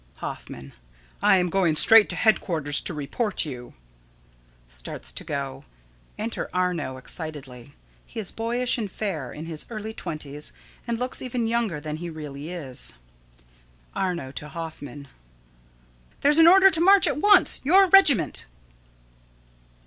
Hoffman: 0.17 0.73
I 1.21 1.37
am 1.37 1.51
going 1.51 1.75
straight 1.75 2.09
to 2.09 2.15
headquarters 2.15 2.81
to 2.81 2.93
report 2.95 3.45
you. 3.45 3.75
[_Starts 4.67 5.13
to 5.13 5.23
go. 5.23 5.63
Enter 6.17 6.49
Arno 6.51 6.97
excitedly. 6.97 7.75
He 8.03 8.19
is 8.19 8.31
boyish 8.31 8.79
and 8.79 8.89
fair, 8.89 9.31
in 9.31 9.45
his 9.45 9.67
early 9.69 9.93
twenties, 9.93 10.53
and 10.87 10.97
looks 10.97 11.21
even 11.21 11.45
younger 11.45 11.79
than 11.79 11.97
he 11.97 12.09
really 12.09 12.49
is._] 12.49 12.93
Arno: 13.93 14.31
[To 14.31 14.49
Hoffman.] 14.49 15.07
There's 16.21 16.39
an 16.39 16.47
order 16.47 16.71
to 16.71 16.81
march 16.81 17.05
at 17.05 17.19
once 17.21 17.61
your 17.63 17.85
regiment. 17.87 18.47